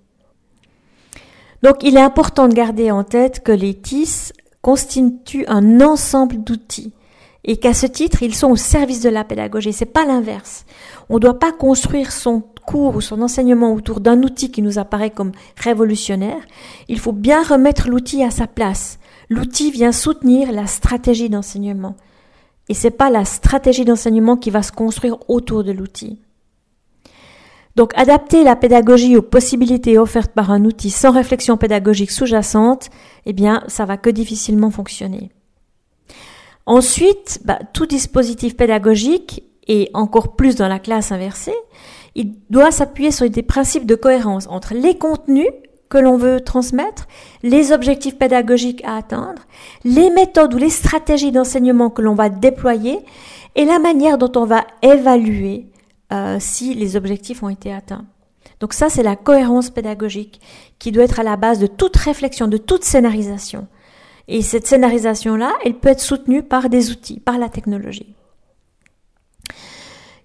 Donc 1.64 1.78
il 1.82 1.98
est 1.98 2.02
important 2.02 2.48
de 2.48 2.54
garder 2.54 2.92
en 2.92 3.04
tête 3.04 3.44
que 3.44 3.52
les 3.52 3.74
TIS 3.74 4.32
constituent 4.62 5.46
un 5.48 5.82
ensemble 5.82 6.44
d'outils 6.44 6.94
et 7.48 7.58
qu'à 7.58 7.74
ce 7.74 7.86
titre, 7.86 8.22
ils 8.24 8.36
sont 8.36 8.50
au 8.50 8.56
service 8.58 9.02
de 9.02 9.10
la 9.10 9.24
pédagogie. 9.24 9.72
C'est 9.72 9.86
pas 9.86 10.06
l'inverse. 10.06 10.66
On 11.10 11.16
ne 11.16 11.20
doit 11.20 11.40
pas 11.40 11.54
construire 11.54 12.12
son 12.12 12.44
cours 12.66 12.98
ou 12.98 13.02
son 13.02 13.22
enseignement 13.22 13.74
autour 13.74 14.02
d'un 14.02 14.22
outil 14.22 14.52
qui 14.52 14.62
nous 14.62 14.78
apparaît 14.78 15.12
comme 15.12 15.32
révolutionnaire. 15.56 16.42
Il 16.90 17.00
faut 17.00 17.14
bien 17.14 17.42
remettre 17.42 17.88
l'outil 17.88 18.22
à 18.24 18.32
sa 18.32 18.48
place. 18.48 19.00
L'outil 19.30 19.72
vient 19.72 19.94
soutenir 19.94 20.52
la 20.52 20.68
stratégie 20.68 21.30
d'enseignement. 21.30 21.96
Et 22.68 22.74
c'est 22.74 22.92
pas 22.92 23.10
la 23.10 23.24
stratégie 23.24 23.86
d'enseignement 23.86 24.36
qui 24.36 24.50
va 24.50 24.62
se 24.62 24.74
construire 24.74 25.18
autour 25.30 25.64
de 25.64 25.72
l'outil. 25.72 26.20
Donc 27.78 27.92
adapter 27.96 28.44
la 28.44 28.56
pédagogie 28.56 29.18
aux 29.18 29.22
possibilités 29.22 30.00
offertes 30.00 30.32
par 30.32 30.50
un 30.50 30.66
outil 30.66 30.90
sans 30.90 31.12
réflexion 31.12 31.58
pédagogique 31.58 32.10
sous-jacente, 32.10 32.90
eh 33.28 33.34
bien, 33.34 33.64
ça 33.68 33.86
va 33.86 33.98
que 33.98 34.10
difficilement 34.10 34.72
fonctionner. 34.72 35.30
Ensuite, 36.66 37.40
bah, 37.46 37.60
tout 37.74 37.86
dispositif 37.86 38.58
pédagogique, 38.58 39.44
et 39.68 39.92
encore 39.94 40.36
plus 40.36 40.56
dans 40.56 40.68
la 40.68 40.80
classe 40.80 41.12
inversée, 41.12 41.54
il 42.16 42.34
doit 42.50 42.72
s'appuyer 42.72 43.12
sur 43.12 43.30
des 43.30 43.44
principes 43.44 43.86
de 43.86 43.94
cohérence 43.94 44.48
entre 44.48 44.74
les 44.74 44.98
contenus 44.98 45.52
que 45.88 46.00
l'on 46.00 46.18
veut 46.18 46.42
transmettre, 46.42 47.08
les 47.44 47.72
objectifs 47.72 48.18
pédagogiques 48.18 48.84
à 48.86 48.96
atteindre, 48.96 49.44
les 49.84 50.10
méthodes 50.10 50.56
ou 50.56 50.58
les 50.58 50.72
stratégies 50.72 51.32
d'enseignement 51.32 51.92
que 51.92 52.02
l'on 52.02 52.16
va 52.16 52.30
déployer 52.30 53.02
et 53.56 53.66
la 53.66 53.78
manière 53.78 54.18
dont 54.18 54.32
on 54.36 54.46
va 54.46 54.66
évaluer 54.82 55.68
euh, 56.14 56.38
si 56.40 56.74
les 56.74 56.96
objectifs 56.96 57.44
ont 57.44 57.50
été 57.50 57.74
atteints. 57.74 58.06
Donc 58.60 58.74
ça, 58.74 58.90
c'est 58.90 59.04
la 59.04 59.16
cohérence 59.16 59.70
pédagogique 59.70 60.42
qui 60.80 60.92
doit 60.92 61.04
être 61.04 61.20
à 61.20 61.24
la 61.24 61.38
base 61.38 61.60
de 61.60 61.68
toute 61.68 61.96
réflexion, 61.96 62.48
de 62.48 62.58
toute 62.58 62.84
scénarisation. 62.84 63.68
Et 64.28 64.42
cette 64.42 64.68
scénarisation-là, 64.68 65.54
elle 65.64 65.76
peut 65.76 65.90
être 65.90 66.02
soutenue 66.02 66.44
par 66.44 66.70
des 66.70 66.92
outils, 66.92 67.20
par 67.20 67.38
la 67.38 67.50
technologie. 67.50 68.16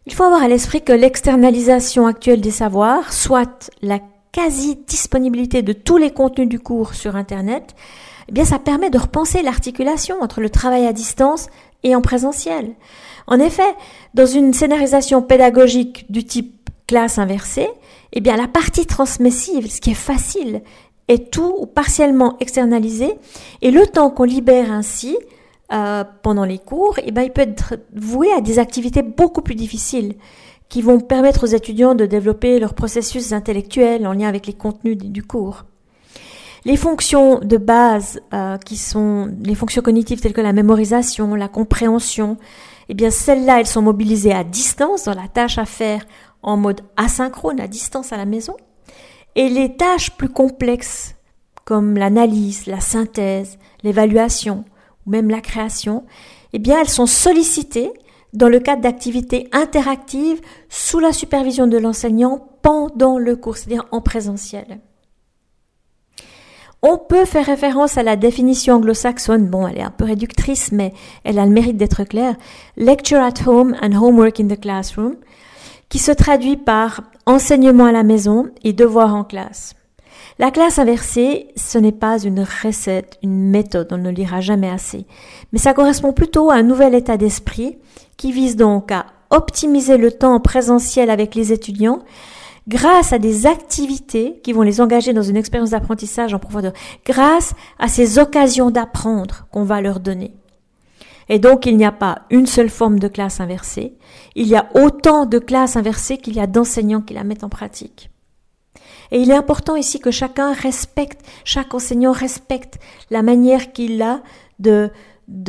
Il 0.06 0.14
faut 0.14 0.24
avoir 0.24 0.42
à 0.42 0.48
l'esprit 0.48 0.82
que 0.82 0.92
l'externalisation 0.92 2.06
actuelle 2.06 2.40
des 2.40 2.50
savoirs, 2.50 3.12
soit 3.12 3.70
la 3.82 4.00
quasi-disponibilité 4.32 5.62
de 5.62 5.72
tous 5.72 5.98
les 5.98 6.10
contenus 6.10 6.48
du 6.48 6.58
cours 6.58 6.94
sur 6.94 7.14
Internet, 7.14 7.74
eh 8.28 8.32
bien, 8.32 8.44
ça 8.44 8.58
permet 8.58 8.90
de 8.90 8.98
repenser 8.98 9.42
l'articulation 9.42 10.16
entre 10.20 10.40
le 10.40 10.50
travail 10.50 10.86
à 10.86 10.92
distance 10.92 11.48
et 11.82 11.94
en 11.94 12.00
présentiel. 12.00 12.74
En 13.26 13.38
effet, 13.38 13.74
dans 14.14 14.26
une 14.26 14.52
scénarisation 14.52 15.22
pédagogique 15.22 16.10
du 16.10 16.24
type 16.24 16.70
classe 16.86 17.18
inversée, 17.18 17.68
eh 18.12 18.20
bien, 18.20 18.36
la 18.36 18.48
partie 18.48 18.86
transmissive, 18.86 19.70
ce 19.70 19.80
qui 19.80 19.90
est 19.90 19.94
facile, 19.94 20.62
est 21.08 21.30
tout 21.30 21.54
ou 21.58 21.66
partiellement 21.66 22.36
externalisé 22.40 23.14
et 23.60 23.70
le 23.70 23.86
temps 23.86 24.10
qu'on 24.10 24.24
libère 24.24 24.70
ainsi 24.70 25.16
euh, 25.72 26.04
pendant 26.22 26.44
les 26.44 26.58
cours, 26.58 26.98
eh 27.04 27.10
ben, 27.12 27.22
il 27.22 27.30
peut 27.30 27.42
être 27.42 27.74
voué 27.94 28.30
à 28.32 28.40
des 28.40 28.58
activités 28.58 29.02
beaucoup 29.02 29.42
plus 29.42 29.54
difficiles 29.54 30.14
qui 30.68 30.82
vont 30.82 31.00
permettre 31.00 31.44
aux 31.44 31.54
étudiants 31.54 31.94
de 31.94 32.06
développer 32.06 32.58
leur 32.58 32.74
processus 32.74 33.32
intellectuel 33.32 34.06
en 34.06 34.12
lien 34.12 34.28
avec 34.28 34.46
les 34.46 34.52
contenus 34.52 34.96
du 34.96 35.22
cours. 35.22 35.64
Les 36.64 36.76
fonctions 36.76 37.40
de 37.40 37.56
base 37.56 38.20
euh, 38.32 38.56
qui 38.58 38.76
sont 38.76 39.34
les 39.42 39.56
fonctions 39.56 39.82
cognitives 39.82 40.20
telles 40.20 40.32
que 40.32 40.40
la 40.40 40.52
mémorisation, 40.52 41.34
la 41.34 41.48
compréhension, 41.48 42.36
eh 42.88 42.94
bien 42.94 43.10
celles-là, 43.10 43.58
elles 43.58 43.66
sont 43.66 43.82
mobilisées 43.82 44.32
à 44.32 44.44
distance 44.44 45.04
dans 45.04 45.14
la 45.14 45.26
tâche 45.26 45.58
à 45.58 45.64
faire 45.64 46.04
en 46.40 46.56
mode 46.56 46.82
asynchrone, 46.96 47.60
à 47.60 47.66
distance 47.66 48.12
à 48.12 48.16
la 48.16 48.26
maison. 48.26 48.56
Et 49.34 49.48
les 49.48 49.76
tâches 49.76 50.12
plus 50.12 50.28
complexes, 50.28 51.16
comme 51.64 51.96
l'analyse, 51.96 52.66
la 52.66 52.80
synthèse, 52.80 53.58
l'évaluation 53.82 54.64
ou 55.04 55.10
même 55.10 55.30
la 55.30 55.40
création, 55.40 56.04
eh 56.52 56.60
bien, 56.60 56.80
elles 56.80 56.88
sont 56.88 57.06
sollicitées 57.06 57.90
dans 58.34 58.48
le 58.48 58.60
cadre 58.60 58.82
d'activités 58.82 59.48
interactives 59.52 60.40
sous 60.68 61.00
la 61.00 61.12
supervision 61.12 61.66
de 61.66 61.78
l'enseignant 61.78 62.46
pendant 62.62 63.18
le 63.18 63.34
cours, 63.34 63.56
c'est-à-dire 63.56 63.86
en 63.90 64.00
présentiel. 64.00 64.80
On 66.84 66.98
peut 66.98 67.24
faire 67.24 67.46
référence 67.46 67.96
à 67.96 68.02
la 68.02 68.16
définition 68.16 68.74
anglo-saxonne, 68.74 69.46
bon, 69.46 69.68
elle 69.68 69.78
est 69.78 69.82
un 69.82 69.90
peu 69.90 70.04
réductrice, 70.04 70.72
mais 70.72 70.92
elle 71.22 71.38
a 71.38 71.46
le 71.46 71.52
mérite 71.52 71.76
d'être 71.76 72.02
claire, 72.02 72.34
Lecture 72.76 73.20
at 73.20 73.46
home 73.46 73.76
and 73.80 73.92
homework 73.92 74.40
in 74.40 74.48
the 74.48 74.60
classroom, 74.60 75.14
qui 75.88 76.00
se 76.00 76.10
traduit 76.10 76.56
par 76.56 77.02
enseignement 77.24 77.84
à 77.84 77.92
la 77.92 78.02
maison 78.02 78.48
et 78.64 78.72
devoir 78.72 79.14
en 79.14 79.22
classe. 79.22 79.76
La 80.40 80.50
classe 80.50 80.80
inversée, 80.80 81.46
ce 81.54 81.78
n'est 81.78 81.92
pas 81.92 82.18
une 82.18 82.44
recette, 82.64 83.16
une 83.22 83.50
méthode, 83.50 83.92
on 83.92 83.98
ne 83.98 84.10
lira 84.10 84.40
jamais 84.40 84.70
assez, 84.70 85.06
mais 85.52 85.60
ça 85.60 85.74
correspond 85.74 86.12
plutôt 86.12 86.50
à 86.50 86.56
un 86.56 86.62
nouvel 86.64 86.96
état 86.96 87.16
d'esprit 87.16 87.78
qui 88.16 88.32
vise 88.32 88.56
donc 88.56 88.90
à 88.90 89.06
optimiser 89.30 89.98
le 89.98 90.10
temps 90.10 90.34
en 90.34 90.40
présentiel 90.40 91.10
avec 91.10 91.36
les 91.36 91.52
étudiants 91.52 92.00
grâce 92.68 93.12
à 93.12 93.18
des 93.18 93.46
activités 93.46 94.40
qui 94.42 94.52
vont 94.52 94.62
les 94.62 94.80
engager 94.80 95.12
dans 95.12 95.22
une 95.22 95.36
expérience 95.36 95.70
d'apprentissage 95.70 96.34
en 96.34 96.38
profondeur, 96.38 96.72
grâce 97.04 97.54
à 97.78 97.88
ces 97.88 98.18
occasions 98.18 98.70
d'apprendre 98.70 99.46
qu'on 99.50 99.64
va 99.64 99.80
leur 99.80 100.00
donner. 100.00 100.32
Et 101.28 101.38
donc, 101.38 101.66
il 101.66 101.76
n'y 101.76 101.84
a 101.84 101.92
pas 101.92 102.22
une 102.30 102.46
seule 102.46 102.68
forme 102.68 102.98
de 102.98 103.08
classe 103.08 103.40
inversée. 103.40 103.94
Il 104.34 104.46
y 104.48 104.56
a 104.56 104.68
autant 104.74 105.26
de 105.26 105.38
classes 105.38 105.76
inversées 105.76 106.18
qu'il 106.18 106.34
y 106.34 106.40
a 106.40 106.46
d'enseignants 106.46 107.00
qui 107.00 107.14
la 107.14 107.24
mettent 107.24 107.44
en 107.44 107.48
pratique. 107.48 108.10
Et 109.10 109.20
il 109.20 109.30
est 109.30 109.36
important 109.36 109.76
ici 109.76 110.00
que 110.00 110.10
chacun 110.10 110.52
respecte, 110.52 111.20
chaque 111.44 111.74
enseignant 111.74 112.12
respecte 112.12 112.78
la 113.10 113.22
manière 113.22 113.72
qu'il 113.72 114.00
a 114.02 114.22
de, 114.58 114.90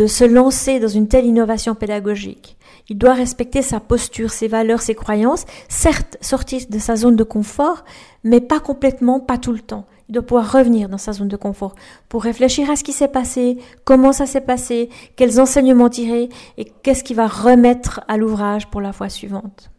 se 0.05 0.25
lancer 0.25 0.79
dans 0.79 0.89
une 0.89 1.08
telle 1.08 1.25
innovation 1.25 1.74
pédagogique. 1.74 2.58
Il 2.89 2.97
doit 2.97 3.13
respecter 3.13 3.61
sa 3.61 3.79
posture, 3.79 4.31
ses 4.31 4.47
valeurs, 4.47 4.81
ses 4.81 4.95
croyances, 4.95 5.45
certes 5.69 6.17
sortir 6.21 6.61
de 6.69 6.79
sa 6.79 6.95
zone 6.95 7.15
de 7.15 7.23
confort, 7.23 7.85
mais 8.23 8.41
pas 8.41 8.59
complètement, 8.59 9.19
pas 9.19 9.37
tout 9.37 9.53
le 9.53 9.59
temps. 9.59 9.85
Il 10.09 10.13
doit 10.13 10.23
pouvoir 10.23 10.51
revenir 10.51 10.89
dans 10.89 10.97
sa 10.97 11.13
zone 11.13 11.29
de 11.29 11.37
confort 11.37 11.75
pour 12.09 12.23
réfléchir 12.23 12.69
à 12.69 12.75
ce 12.75 12.83
qui 12.83 12.91
s'est 12.91 13.07
passé, 13.07 13.57
comment 13.85 14.11
ça 14.11 14.25
s'est 14.25 14.41
passé, 14.41 14.89
quels 15.15 15.39
enseignements 15.39 15.89
tirer 15.89 16.27
et 16.57 16.65
qu'est-ce 16.83 17.05
qui 17.05 17.13
va 17.13 17.27
remettre 17.27 18.01
à 18.09 18.17
l'ouvrage 18.17 18.69
pour 18.69 18.81
la 18.81 18.91
fois 18.91 19.07
suivante. 19.07 19.71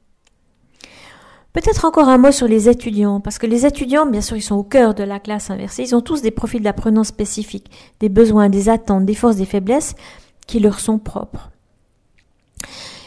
Peut-être 1.52 1.84
encore 1.84 2.08
un 2.08 2.18
mot 2.18 2.32
sur 2.32 2.48
les 2.48 2.68
étudiants, 2.68 3.20
parce 3.20 3.38
que 3.38 3.46
les 3.46 3.64
étudiants, 3.64 4.06
bien 4.06 4.22
sûr, 4.22 4.36
ils 4.36 4.42
sont 4.42 4.56
au 4.56 4.64
cœur 4.64 4.94
de 4.94 5.04
la 5.04 5.20
classe 5.20 5.50
inversée, 5.50 5.82
ils 5.82 5.94
ont 5.94 6.00
tous 6.00 6.20
des 6.20 6.32
profils 6.32 6.62
d'apprenants 6.62 7.04
spécifiques, 7.04 7.70
des 8.00 8.08
besoins, 8.08 8.48
des 8.48 8.68
attentes, 8.68 9.04
des 9.04 9.14
forces, 9.14 9.36
des 9.36 9.44
faiblesses 9.44 9.94
qui 10.48 10.58
leur 10.58 10.80
sont 10.80 10.98
propres. 10.98 11.50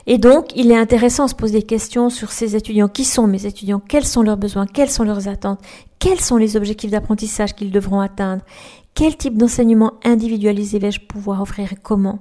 Et 0.10 0.18
donc, 0.18 0.56
il 0.56 0.72
est 0.72 0.78
intéressant 0.78 1.26
de 1.26 1.30
se 1.32 1.36
poser 1.36 1.60
des 1.60 1.66
questions 1.66 2.10
sur 2.10 2.32
ces 2.32 2.56
étudiants. 2.56 2.88
Qui 2.88 3.04
sont 3.04 3.28
mes 3.28 3.46
étudiants? 3.46 3.82
Quels 3.86 4.06
sont 4.06 4.22
leurs 4.22 4.38
besoins? 4.38 4.66
Quelles 4.66 4.90
sont 4.90 5.04
leurs 5.04 5.28
attentes? 5.28 5.60
Quels 6.00 6.22
sont 6.22 6.38
les 6.38 6.56
objectifs 6.56 6.92
d'apprentissage 6.92 7.54
qu'ils 7.54 7.72
devront 7.72 8.00
atteindre? 8.00 8.42
Quel 8.96 9.18
type 9.18 9.38
d'enseignement 9.38 9.96
individualisé 10.06 10.80
vais-je 10.80 11.02
pouvoir 11.02 11.42
offrir 11.42 11.74
et 11.74 11.78
comment? 11.82 12.20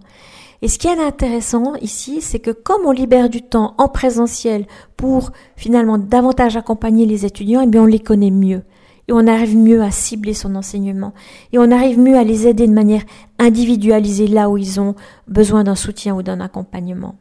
Et 0.63 0.69
ce 0.69 0.79
qui 0.79 0.89
est 0.89 1.01
intéressant 1.01 1.75
ici, 1.77 2.21
c'est 2.21 2.41
que 2.41 2.51
comme 2.51 2.87
on 2.87 2.91
libère 2.91 3.29
du 3.29 3.43
temps 3.43 3.75
en 3.79 3.89
présentiel 3.89 4.67
pour 4.97 5.31
finalement 5.55 5.97
davantage 5.97 6.57
accompagner 6.57 7.07
les 7.07 7.25
étudiants, 7.25 7.61
eh 7.63 7.67
bien 7.67 7.83
on 7.83 7.87
les 7.87 8.01
connaît 8.01 8.33
mieux. 8.33 8.63
Et 9.07 9.13
on 9.13 9.29
arrive 9.29 9.57
mieux 9.57 9.83
à 9.83 9.93
cibler 9.93 10.35
son 10.35 10.57
enseignement. 10.57 11.15
Et 11.53 11.59
on 11.59 11.71
arrive 11.71 12.01
mieux 12.01 12.17
à 12.17 12.25
les 12.25 12.49
aider 12.49 12.67
de 12.67 12.73
manière 12.73 13.05
individualisée 13.39 14.27
là 14.27 14.51
où 14.51 14.59
ils 14.59 14.81
ont 14.81 14.97
besoin 15.29 15.63
d'un 15.63 15.77
soutien 15.77 16.17
ou 16.17 16.23
d'un 16.23 16.41
accompagnement. 16.41 17.15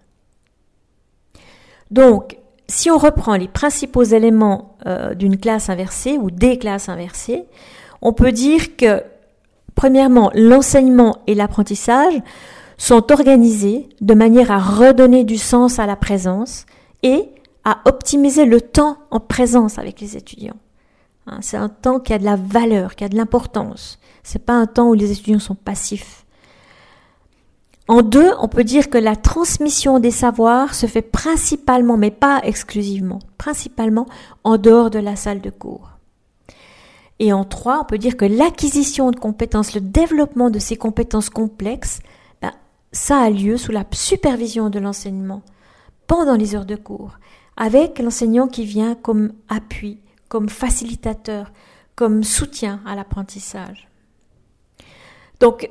Donc, 1.91 2.37
si 2.67 2.89
on 2.89 2.97
reprend 2.97 3.35
les 3.35 3.47
principaux 3.47 4.03
éléments 4.03 4.77
euh, 4.85 5.13
d'une 5.13 5.37
classe 5.37 5.69
inversée 5.69 6.17
ou 6.17 6.31
des 6.31 6.57
classes 6.57 6.89
inversées, 6.89 7.45
on 8.01 8.13
peut 8.13 8.31
dire 8.31 8.75
que, 8.75 9.03
premièrement, 9.75 10.31
l'enseignement 10.33 11.19
et 11.27 11.35
l'apprentissage 11.35 12.21
sont 12.77 13.11
organisés 13.11 13.87
de 14.01 14.13
manière 14.13 14.51
à 14.51 14.59
redonner 14.59 15.23
du 15.23 15.37
sens 15.37 15.79
à 15.79 15.85
la 15.85 15.95
présence 15.95 16.65
et 17.03 17.29
à 17.63 17.79
optimiser 17.85 18.45
le 18.45 18.61
temps 18.61 18.97
en 19.11 19.19
présence 19.19 19.79
avec 19.79 20.01
les 20.01 20.17
étudiants. 20.17 20.57
Hein, 21.27 21.39
c'est 21.41 21.57
un 21.57 21.69
temps 21.69 21.99
qui 21.99 22.13
a 22.13 22.19
de 22.19 22.25
la 22.25 22.35
valeur, 22.35 22.95
qui 22.95 23.03
a 23.03 23.09
de 23.09 23.15
l'importance. 23.15 23.99
C'est 24.23 24.45
pas 24.45 24.53
un 24.53 24.67
temps 24.67 24.89
où 24.89 24.93
les 24.93 25.11
étudiants 25.11 25.39
sont 25.39 25.55
passifs. 25.55 26.24
En 27.87 28.01
deux, 28.01 28.31
on 28.39 28.47
peut 28.47 28.63
dire 28.63 28.89
que 28.89 28.97
la 28.97 29.15
transmission 29.15 29.99
des 29.99 30.11
savoirs 30.11 30.73
se 30.73 30.87
fait 30.87 31.03
principalement, 31.03 31.97
mais 31.97 32.09
pas 32.09 32.41
exclusivement, 32.43 33.19
principalement 33.37 34.07
en 34.43 34.57
dehors 34.57 34.89
de 34.89 34.97
la 34.99 35.15
salle 35.15 35.41
de 35.41 35.51
cours. 35.51 35.91
Et 37.19 37.31
en 37.31 37.43
trois, 37.45 37.81
on 37.81 37.85
peut 37.85 37.99
dire 37.99 38.17
que 38.17 38.25
l'acquisition 38.25 39.11
de 39.11 39.19
compétences, 39.19 39.75
le 39.75 39.81
développement 39.81 40.49
de 40.49 40.59
ces 40.59 40.77
compétences 40.77 41.29
complexes, 41.29 41.99
ben, 42.41 42.51
ça 42.91 43.19
a 43.19 43.29
lieu 43.29 43.55
sous 43.55 43.71
la 43.71 43.85
supervision 43.91 44.69
de 44.69 44.79
l'enseignement, 44.79 45.43
pendant 46.07 46.35
les 46.35 46.55
heures 46.55 46.65
de 46.65 46.75
cours, 46.75 47.19
avec 47.55 47.99
l'enseignant 47.99 48.47
qui 48.47 48.65
vient 48.65 48.95
comme 48.95 49.31
appui, 49.47 49.99
comme 50.27 50.49
facilitateur, 50.49 51.51
comme 51.95 52.23
soutien 52.23 52.81
à 52.85 52.95
l'apprentissage. 52.95 53.87
Donc, 55.39 55.69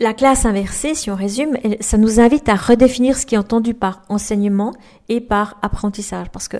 la 0.00 0.14
classe 0.14 0.46
inversée, 0.46 0.94
si 0.94 1.10
on 1.10 1.14
résume, 1.14 1.58
ça 1.80 1.98
nous 1.98 2.20
invite 2.20 2.48
à 2.48 2.54
redéfinir 2.54 3.18
ce 3.18 3.26
qui 3.26 3.34
est 3.34 3.38
entendu 3.38 3.74
par 3.74 4.00
enseignement 4.08 4.72
et 5.10 5.20
par 5.20 5.58
apprentissage. 5.60 6.30
Parce 6.32 6.48
que, 6.48 6.56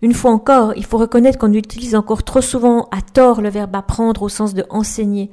une 0.00 0.14
fois 0.14 0.30
encore, 0.30 0.72
il 0.74 0.84
faut 0.84 0.96
reconnaître 0.96 1.38
qu'on 1.38 1.52
utilise 1.52 1.94
encore 1.94 2.22
trop 2.22 2.40
souvent 2.40 2.88
à 2.90 3.02
tort 3.02 3.42
le 3.42 3.50
verbe 3.50 3.76
apprendre 3.76 4.22
au 4.22 4.30
sens 4.30 4.54
de 4.54 4.64
enseigner. 4.70 5.30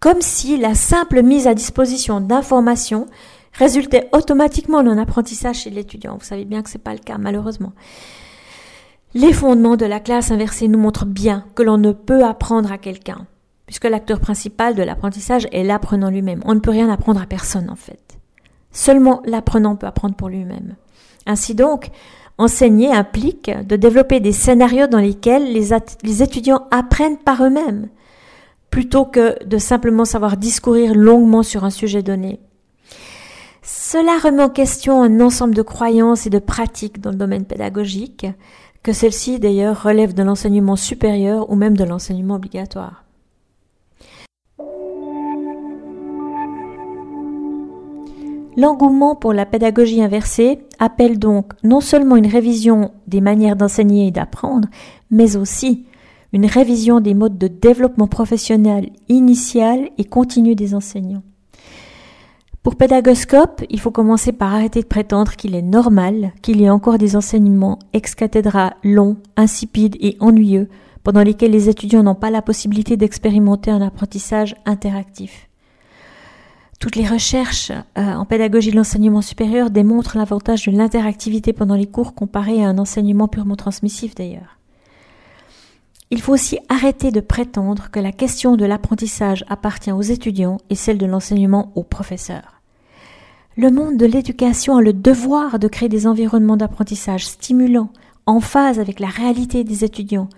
Comme 0.00 0.20
si 0.20 0.56
la 0.56 0.74
simple 0.74 1.22
mise 1.22 1.46
à 1.46 1.54
disposition 1.54 2.20
d'informations 2.20 3.06
résultait 3.52 4.08
automatiquement 4.12 4.82
d'un 4.82 4.98
apprentissage 4.98 5.60
chez 5.60 5.70
l'étudiant. 5.70 6.16
Vous 6.18 6.26
savez 6.26 6.44
bien 6.44 6.62
que 6.62 6.70
c'est 6.70 6.78
pas 6.78 6.92
le 6.92 6.98
cas, 6.98 7.18
malheureusement. 7.18 7.72
Les 9.14 9.32
fondements 9.32 9.76
de 9.76 9.86
la 9.86 10.00
classe 10.00 10.32
inversée 10.32 10.66
nous 10.66 10.78
montrent 10.78 11.06
bien 11.06 11.44
que 11.54 11.62
l'on 11.62 11.78
ne 11.78 11.92
peut 11.92 12.24
apprendre 12.24 12.72
à 12.72 12.78
quelqu'un 12.78 13.28
puisque 13.66 13.84
l'acteur 13.84 14.20
principal 14.20 14.74
de 14.74 14.82
l'apprentissage 14.82 15.48
est 15.52 15.64
l'apprenant 15.64 16.10
lui-même. 16.10 16.42
On 16.44 16.54
ne 16.54 16.60
peut 16.60 16.70
rien 16.70 16.90
apprendre 16.90 17.20
à 17.20 17.26
personne 17.26 17.70
en 17.70 17.76
fait. 17.76 18.18
Seulement 18.70 19.22
l'apprenant 19.24 19.76
peut 19.76 19.86
apprendre 19.86 20.16
pour 20.16 20.28
lui-même. 20.28 20.76
Ainsi 21.26 21.54
donc, 21.54 21.90
enseigner 22.38 22.92
implique 22.92 23.50
de 23.66 23.76
développer 23.76 24.20
des 24.20 24.32
scénarios 24.32 24.88
dans 24.88 24.98
lesquels 24.98 25.52
les, 25.52 26.22
étudiants 26.22 26.66
apprennent 26.70 27.18
par 27.18 27.44
eux-mêmes, 27.44 27.88
plutôt 28.70 29.04
que 29.04 29.42
de 29.44 29.58
simplement 29.58 30.04
savoir 30.04 30.36
discourir 30.36 30.94
longuement 30.94 31.42
sur 31.42 31.64
un 31.64 31.70
sujet 31.70 32.02
donné. 32.02 32.40
Cela 33.62 34.18
remet 34.22 34.42
en 34.42 34.50
question 34.50 35.02
un 35.02 35.20
ensemble 35.20 35.54
de 35.54 35.62
croyances 35.62 36.26
et 36.26 36.30
de 36.30 36.38
pratiques 36.38 37.00
dans 37.00 37.10
le 37.10 37.16
domaine 37.16 37.46
pédagogique, 37.46 38.26
que 38.82 38.92
celles-ci 38.92 39.38
d'ailleurs 39.38 39.82
relèvent 39.82 40.12
de 40.12 40.22
l'enseignement 40.22 40.76
supérieur 40.76 41.48
ou 41.48 41.54
même 41.54 41.76
de 41.76 41.84
l'enseignement 41.84 42.34
obligatoire. 42.34 43.03
L'engouement 48.56 49.16
pour 49.16 49.32
la 49.32 49.46
pédagogie 49.46 50.02
inversée 50.02 50.60
appelle 50.78 51.18
donc 51.18 51.52
non 51.64 51.80
seulement 51.80 52.16
une 52.16 52.28
révision 52.28 52.92
des 53.08 53.20
manières 53.20 53.56
d'enseigner 53.56 54.06
et 54.06 54.10
d'apprendre, 54.12 54.68
mais 55.10 55.36
aussi 55.36 55.86
une 56.32 56.46
révision 56.46 57.00
des 57.00 57.14
modes 57.14 57.38
de 57.38 57.48
développement 57.48 58.06
professionnel 58.06 58.90
initial 59.08 59.90
et 59.98 60.04
continu 60.04 60.54
des 60.54 60.74
enseignants. 60.74 61.22
Pour 62.62 62.76
Pédagoscope, 62.76 63.62
il 63.70 63.78
faut 63.78 63.90
commencer 63.90 64.32
par 64.32 64.54
arrêter 64.54 64.80
de 64.80 64.86
prétendre 64.86 65.36
qu'il 65.36 65.54
est 65.54 65.62
normal 65.62 66.32
qu'il 66.40 66.60
y 66.60 66.64
ait 66.64 66.70
encore 66.70 66.98
des 66.98 67.14
enseignements 67.14 67.78
ex 67.92 68.14
cathedra 68.14 68.74
longs, 68.82 69.16
insipides 69.36 69.96
et 70.00 70.16
ennuyeux, 70.20 70.68
pendant 71.02 71.22
lesquels 71.22 71.50
les 71.50 71.68
étudiants 71.68 72.02
n'ont 72.02 72.14
pas 72.14 72.30
la 72.30 72.40
possibilité 72.40 72.96
d'expérimenter 72.96 73.70
un 73.70 73.82
apprentissage 73.82 74.56
interactif. 74.64 75.48
Toutes 76.84 76.96
les 76.96 77.08
recherches 77.08 77.70
euh, 77.70 78.12
en 78.12 78.26
pédagogie 78.26 78.70
de 78.70 78.76
l'enseignement 78.76 79.22
supérieur 79.22 79.70
démontrent 79.70 80.18
l'avantage 80.18 80.66
de 80.66 80.76
l'interactivité 80.76 81.54
pendant 81.54 81.76
les 81.76 81.86
cours 81.86 82.14
comparé 82.14 82.62
à 82.62 82.68
un 82.68 82.76
enseignement 82.76 83.26
purement 83.26 83.56
transmissif 83.56 84.14
d'ailleurs. 84.14 84.58
Il 86.10 86.20
faut 86.20 86.34
aussi 86.34 86.58
arrêter 86.68 87.10
de 87.10 87.20
prétendre 87.20 87.88
que 87.90 88.00
la 88.00 88.12
question 88.12 88.56
de 88.56 88.66
l'apprentissage 88.66 89.46
appartient 89.48 89.92
aux 89.92 90.02
étudiants 90.02 90.58
et 90.68 90.74
celle 90.74 90.98
de 90.98 91.06
l'enseignement 91.06 91.72
aux 91.74 91.84
professeurs. 91.84 92.60
Le 93.56 93.70
monde 93.70 93.96
de 93.96 94.04
l'éducation 94.04 94.76
a 94.76 94.82
le 94.82 94.92
devoir 94.92 95.58
de 95.58 95.68
créer 95.68 95.88
des 95.88 96.06
environnements 96.06 96.58
d'apprentissage 96.58 97.26
stimulants, 97.26 97.92
en 98.26 98.40
phase 98.40 98.78
avec 98.78 99.00
la 99.00 99.08
réalité 99.08 99.64
des 99.64 99.84
étudiants, 99.84 100.28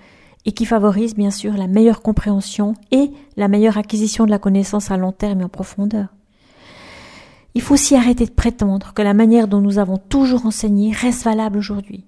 et 0.44 0.52
qui 0.52 0.64
favorisent 0.64 1.16
bien 1.16 1.32
sûr 1.32 1.54
la 1.54 1.66
meilleure 1.66 2.02
compréhension 2.02 2.74
et 2.92 3.10
la 3.36 3.48
meilleure 3.48 3.78
acquisition 3.78 4.26
de 4.26 4.30
la 4.30 4.38
connaissance 4.38 4.92
à 4.92 4.96
long 4.96 5.10
terme 5.10 5.40
et 5.40 5.44
en 5.44 5.48
profondeur. 5.48 6.06
Il 7.56 7.62
faut 7.62 7.72
aussi 7.72 7.96
arrêter 7.96 8.26
de 8.26 8.32
prétendre 8.32 8.92
que 8.92 9.00
la 9.00 9.14
manière 9.14 9.48
dont 9.48 9.62
nous 9.62 9.78
avons 9.78 9.96
toujours 9.96 10.44
enseigné 10.44 10.92
reste 10.92 11.24
valable 11.24 11.56
aujourd'hui. 11.56 12.04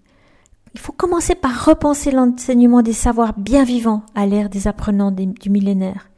Il 0.75 0.79
faut 0.79 0.93
commencer 0.93 1.35
par 1.35 1.65
repenser 1.65 2.11
l'enseignement 2.11 2.83
des 2.83 2.93
savoirs 2.93 3.33
bien 3.33 3.65
vivants 3.65 4.03
à 4.15 4.27
l'ère 4.27 4.51
des 4.51 4.69
apprenants 4.69 5.11
du 5.11 5.49
millénaire. 5.49 6.11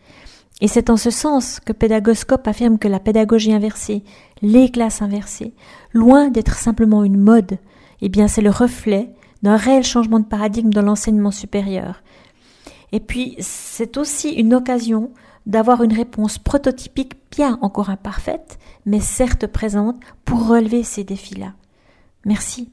Et 0.60 0.66
c'est 0.66 0.90
en 0.90 0.96
ce 0.96 1.10
sens 1.10 1.60
que 1.60 1.72
Pédagoscope 1.72 2.48
affirme 2.48 2.76
que 2.76 2.88
la 2.88 2.98
pédagogie 2.98 3.52
inversée, 3.52 4.02
les 4.42 4.68
classes 4.68 5.00
inversées, 5.00 5.54
loin 5.92 6.30
d'être 6.30 6.56
simplement 6.56 7.04
une 7.04 7.20
mode, 7.20 7.58
eh 8.02 8.08
bien 8.08 8.26
c'est 8.26 8.42
le 8.42 8.50
reflet 8.50 9.14
d'un 9.44 9.54
réel 9.54 9.84
changement 9.84 10.18
de 10.18 10.24
paradigme 10.24 10.70
dans 10.70 10.82
l'enseignement 10.82 11.30
supérieur. 11.30 12.02
Et 12.90 12.98
puis 12.98 13.36
c'est 13.38 13.96
aussi 13.96 14.30
une 14.30 14.54
occasion 14.54 15.12
d'avoir 15.46 15.82
une 15.82 15.92
réponse 15.92 16.38
prototypique 16.38 17.14
bien 17.30 17.58
encore 17.62 17.90
imparfaite, 17.90 18.58
mais 18.86 19.00
certes 19.00 19.46
présente 19.46 20.00
pour 20.24 20.48
relever 20.48 20.82
ces 20.82 21.04
défis-là. 21.04 21.54
Merci. 22.24 22.72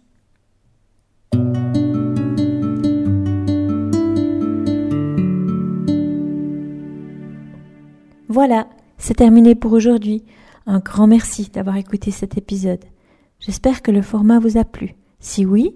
Voilà, 8.30 8.68
c'est 8.98 9.16
terminé 9.16 9.56
pour 9.56 9.74
aujourd'hui. 9.74 10.24
Un 10.66 10.80
grand 10.80 11.08
merci 11.08 11.50
d'avoir 11.52 11.78
écouté 11.78 12.12
cet 12.12 12.38
épisode. 12.38 12.84
J'espère 13.40 13.82
que 13.82 13.92
le 13.92 14.02
format 14.02 14.40
vous 14.40 14.58
a 14.58 14.66
plu. 14.66 14.96
Si 15.20 15.46
oui, 15.46 15.76